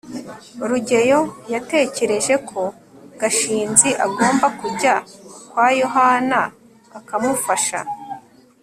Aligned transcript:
rugeyo 0.69 1.19
yatekereje 1.53 2.33
ko 2.49 2.61
gashinzi 3.19 3.89
agomba 4.05 4.47
kujya 4.59 4.95
kwa 5.51 5.67
yohana 5.81 6.39
akamufasha 6.97 7.79